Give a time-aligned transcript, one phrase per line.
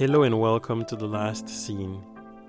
[0.00, 2.02] Hello and welcome to the last scene.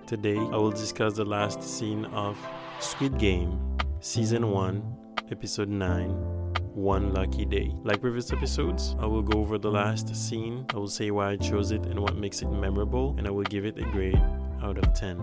[0.08, 2.38] Today I will discuss the last scene of
[2.80, 3.60] Squid Game,
[4.00, 4.82] Season 1,
[5.32, 6.12] Episode 9,
[6.76, 7.76] One Lucky Day.
[7.84, 11.36] Like previous episodes, I will go over the last scene, I will say why I
[11.36, 14.24] chose it and what makes it memorable, and I will give it a grade
[14.64, 15.20] out of 10.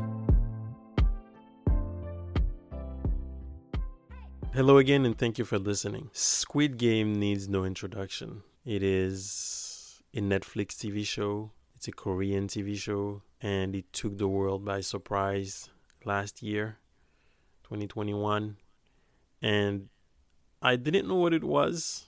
[4.53, 6.11] Hello again, and thank you for listening.
[6.13, 8.43] Squid Game needs no introduction.
[8.67, 14.27] It is a Netflix TV show, it's a Korean TV show, and it took the
[14.27, 15.71] world by surprise
[16.05, 16.79] last year,
[17.63, 18.57] 2021.
[19.41, 19.89] And
[20.61, 22.07] I didn't know what it was.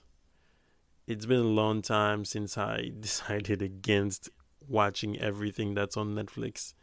[1.07, 4.29] It's been a long time since I decided against
[4.67, 6.75] watching everything that's on Netflix.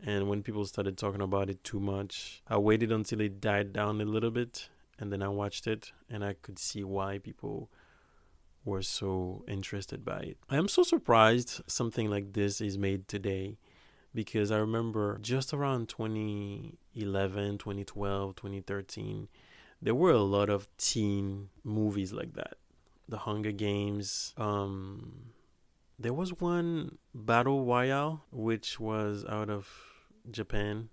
[0.00, 4.00] And when people started talking about it too much, I waited until it died down
[4.00, 7.68] a little bit and then I watched it and I could see why people
[8.66, 10.38] were so interested by it.
[10.50, 13.58] I am so surprised something like this is made today
[14.12, 19.28] because I remember just around 2011, 2012, 2013,
[19.80, 22.54] there were a lot of teen movies like that.
[23.08, 25.32] The Hunger Games, um,
[25.98, 29.68] there was one Battle Royale, which was out of
[30.30, 30.88] Japan,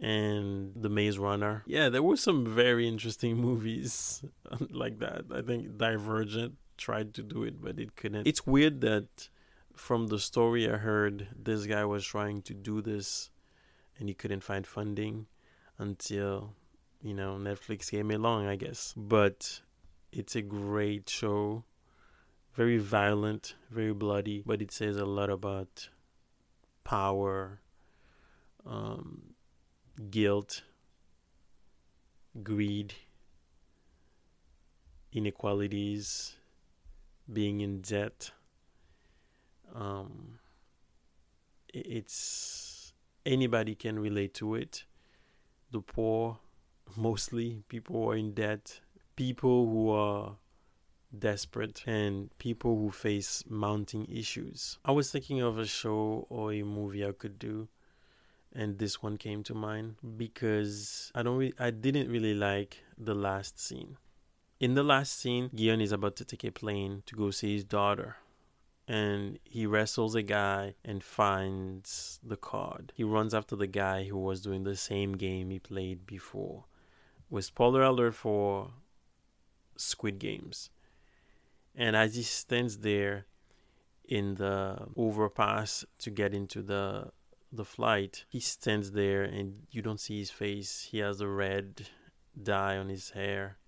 [0.00, 1.62] and The Maze Runner.
[1.66, 4.24] Yeah, there were some very interesting movies
[4.70, 5.26] like that.
[5.32, 8.26] I think Divergent tried to do it, but it couldn't.
[8.26, 9.28] It's weird that
[9.74, 13.30] from the story I heard, this guy was trying to do this
[13.98, 15.26] and he couldn't find funding
[15.78, 16.54] until,
[17.02, 18.94] you know, Netflix came along, I guess.
[18.96, 19.60] But
[20.12, 21.64] it's a great show.
[22.54, 25.90] Very violent, very bloody, but it says a lot about
[26.84, 27.60] power,
[28.64, 29.34] um,
[30.10, 30.62] guilt,
[32.42, 32.94] greed,
[35.12, 36.36] inequalities,
[37.32, 38.30] being in debt.
[39.74, 40.38] Um,
[41.68, 42.92] it's
[43.24, 44.84] anybody can relate to it.
[45.70, 46.38] The poor,
[46.96, 48.80] mostly people are in debt,
[49.16, 50.36] people who are
[51.16, 54.78] desperate, and people who face mounting issues.
[54.84, 57.68] I was thinking of a show or a movie I could do
[58.56, 63.14] and this one came to mind because I don't re- I didn't really like the
[63.14, 63.98] last scene.
[64.58, 67.64] In the last scene, Gi-hun is about to take a plane to go see his
[67.64, 68.16] daughter.
[68.88, 72.92] And he wrestles a guy and finds the card.
[72.94, 76.64] He runs after the guy who was doing the same game he played before.
[77.28, 78.70] With spoiler alert for
[79.76, 80.70] Squid Games.
[81.74, 83.26] And as he stands there
[84.08, 87.10] in the overpass to get into the
[87.52, 90.88] the flight, he stands there and you don't see his face.
[90.90, 91.88] He has a red
[92.40, 93.58] dye on his hair.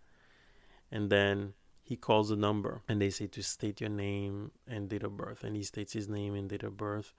[0.90, 5.02] And then he calls a number and they say to state your name and date
[5.02, 5.44] of birth.
[5.44, 7.14] And he states his name and date of birth.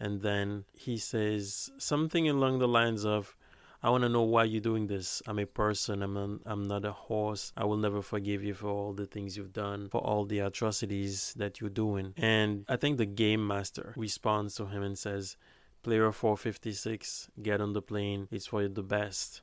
[0.00, 3.36] And then he says something along the lines of,
[3.84, 5.22] I want to know why you're doing this.
[5.26, 6.02] I'm a person.
[6.02, 7.52] I'm an, I'm not a horse.
[7.56, 11.34] I will never forgive you for all the things you've done, for all the atrocities
[11.36, 12.14] that you're doing.
[12.16, 15.36] And I think the game master responds to him and says,
[15.82, 18.28] Player 456, get on the plane.
[18.30, 19.42] It's for the best.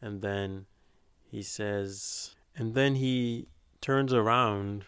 [0.00, 0.66] And then
[1.24, 3.48] he says, and then he
[3.80, 4.84] turns around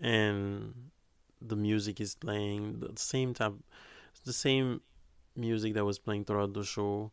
[0.00, 0.90] and
[1.40, 3.54] the music is playing the same type,
[4.24, 4.80] the same
[5.36, 7.12] music that was playing throughout the show.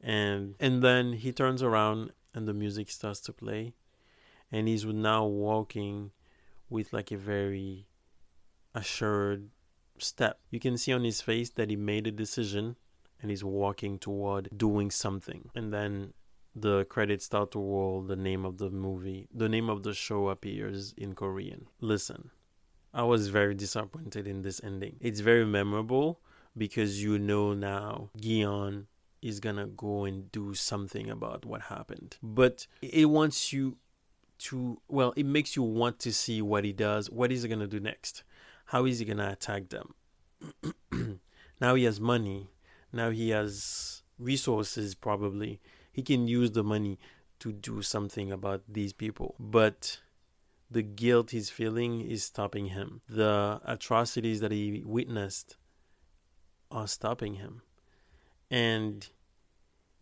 [0.00, 3.74] And and then he turns around and the music starts to play.
[4.52, 6.12] And he's now walking
[6.68, 7.86] with like a very
[8.74, 9.48] assured
[9.98, 10.40] step.
[10.50, 12.76] You can see on his face that he made a decision
[13.20, 15.50] and he's walking toward doing something.
[15.54, 16.12] And then
[16.54, 20.28] the credits start to roll, the name of the movie, the name of the show
[20.28, 21.66] appears in Korean.
[21.80, 22.30] Listen,
[22.92, 24.96] I was very disappointed in this ending.
[25.00, 26.20] It's very memorable
[26.56, 28.86] because you know now Gi-hun
[29.20, 32.18] is gonna go and do something about what happened.
[32.22, 33.78] But it wants you
[34.36, 37.66] to, well, it makes you want to see what he does, what is he gonna
[37.66, 38.22] do next
[38.66, 39.94] how is he to attack them?
[41.60, 42.50] now he has money.
[42.92, 45.60] Now he has resources, probably.
[45.94, 46.98] He can use the money
[47.38, 49.36] to do something about these people.
[49.38, 50.00] But
[50.68, 53.00] the guilt he's feeling is stopping him.
[53.08, 55.56] The atrocities that he witnessed
[56.68, 57.62] are stopping him.
[58.50, 59.08] And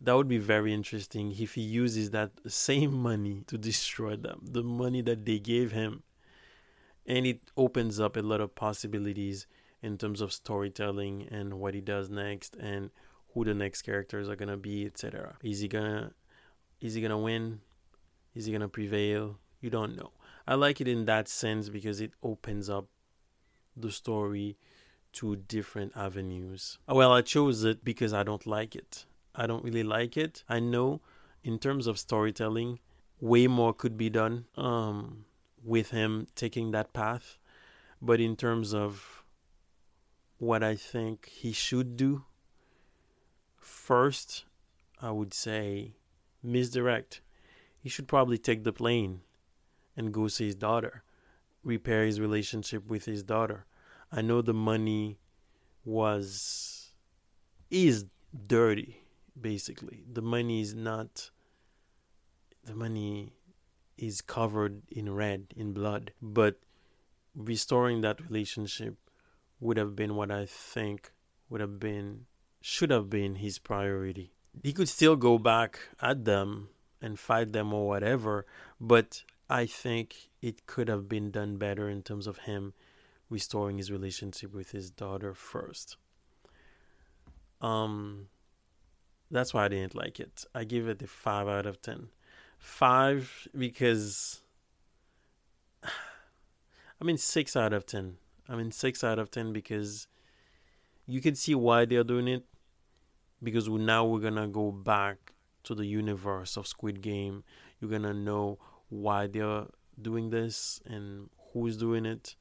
[0.01, 4.41] that would be very interesting if he uses that same money to destroy them.
[4.41, 6.01] The money that they gave him
[7.05, 9.45] and it opens up a lot of possibilities
[9.81, 12.89] in terms of storytelling and what he does next and
[13.33, 15.37] who the next characters are gonna be, etc.
[15.43, 16.13] Is he gonna
[16.81, 17.61] is he gonna win?
[18.35, 19.39] Is he gonna prevail?
[19.61, 20.11] You don't know.
[20.47, 22.87] I like it in that sense because it opens up
[23.75, 24.57] the story
[25.13, 26.79] to different avenues.
[26.87, 29.05] Well, I chose it because I don't like it.
[29.35, 30.43] I don't really like it.
[30.49, 31.01] I know
[31.43, 32.79] in terms of storytelling,
[33.19, 35.25] way more could be done um,
[35.63, 37.37] with him taking that path.
[38.01, 39.23] But in terms of
[40.37, 42.25] what I think he should do,
[43.83, 44.45] first,
[45.01, 45.95] I would say
[46.41, 47.21] misdirect.
[47.79, 49.21] He should probably take the plane
[49.97, 51.03] and go see his daughter,
[51.63, 53.65] repair his relationship with his daughter.
[54.11, 55.19] I know the money
[55.83, 56.93] was
[57.69, 58.05] is
[58.47, 59.01] dirty
[59.39, 60.03] basically.
[60.11, 61.31] The money is not
[62.63, 63.33] the money
[63.97, 66.13] is covered in red, in blood.
[66.21, 66.59] But
[67.35, 68.95] restoring that relationship
[69.59, 71.11] would have been what I think
[71.49, 72.25] would have been,
[72.65, 74.31] should have been his priority.
[74.63, 76.69] He could still go back at them
[77.01, 78.45] and fight them or whatever,
[78.79, 82.73] but I think it could have been done better in terms of him
[83.29, 85.97] restoring his relationship with his daughter first.
[87.59, 88.27] Um,
[89.29, 90.45] that's why I didn't like it.
[90.55, 92.07] I give it a five out of ten
[92.59, 94.41] five because
[95.83, 98.15] I mean six out of ten.
[98.47, 100.07] I mean six out of ten because
[101.05, 102.45] you can see why they're doing it
[103.43, 107.43] because now we're gonna go back to the universe of Squid Game.
[107.79, 108.59] You're gonna know
[108.89, 109.65] why they're
[110.01, 112.35] doing this and who's doing it,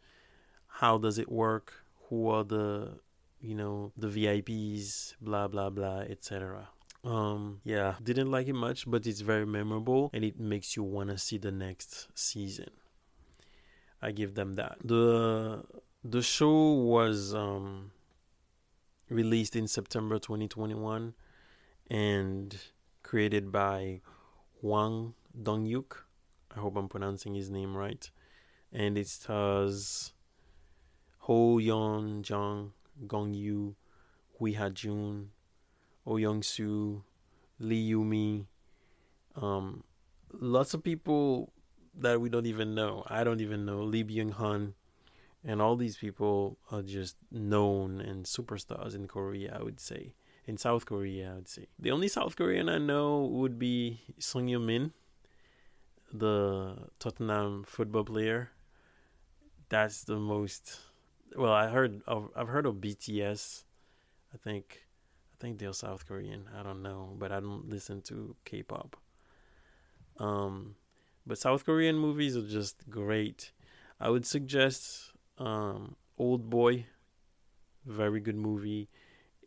[0.66, 1.74] how does it work,
[2.08, 2.98] who are the
[3.40, 6.68] you know the VIPs, blah blah blah, etc.
[7.04, 11.10] Um, yeah, didn't like it much, but it's very memorable and it makes you want
[11.10, 12.70] to see the next season.
[14.00, 14.78] I give them that.
[14.84, 15.64] The
[16.04, 17.92] the show was um
[19.12, 21.14] released in September 2021
[21.90, 22.56] and
[23.02, 24.00] created by
[24.60, 26.04] Hwang Dong-hyuk.
[26.54, 28.10] I hope I'm pronouncing his name right.
[28.72, 30.12] And it stars
[31.20, 32.72] Ho Yeon Jung,
[33.06, 33.74] Gong Yu,
[34.38, 35.30] Hui Ha Jun,
[36.06, 37.04] Oh Young Soo,
[37.58, 38.46] Lee Yumi,
[39.36, 39.84] um,
[40.32, 41.52] lots of people
[41.94, 43.04] that we don't even know.
[43.06, 44.74] I don't even know Lee Byung Hun,
[45.44, 49.56] and all these people are just known and superstars in Korea.
[49.58, 50.14] I would say
[50.46, 51.32] in South Korea.
[51.32, 54.92] I would say the only South Korean I know would be Son Heung-min,
[56.12, 58.50] the Tottenham football player.
[59.68, 60.80] That's the most.
[61.36, 63.64] Well, I heard of, I've heard of BTS.
[64.34, 64.86] I think
[65.32, 66.48] I think they're South Korean.
[66.58, 68.96] I don't know, but I don't listen to K-pop.
[70.18, 70.76] Um,
[71.26, 73.52] but South Korean movies are just great.
[73.98, 75.11] I would suggest
[75.42, 76.86] um, Old Boy,
[77.84, 78.88] very good movie.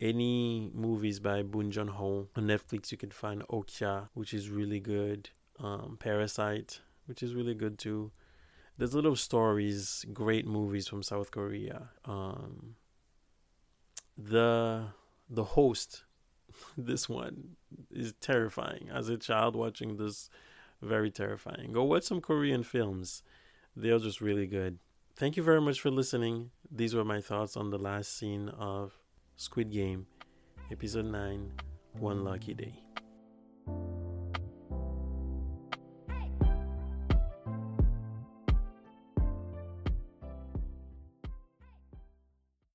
[0.01, 4.81] Any movies by Bong Joon Ho on Netflix, you can find Okja, which is really
[4.81, 5.29] good.
[5.57, 8.11] Um, Parasite, which is really good too.
[8.77, 11.91] There's little stories, great movies from South Korea.
[12.03, 12.75] Um,
[14.17, 14.87] the
[15.29, 16.03] the host
[16.77, 17.55] this one
[17.91, 20.29] is terrifying as a child watching this
[20.81, 23.23] very terrifying go watch some korean films
[23.75, 24.77] they're just really good
[25.15, 26.51] thank you very much for listening.
[26.71, 28.97] These were my thoughts on the last scene of
[29.37, 30.07] squid game
[30.71, 31.51] episode 9
[31.99, 32.73] one lucky day